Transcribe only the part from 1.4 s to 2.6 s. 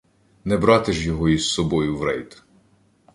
собою в рейд.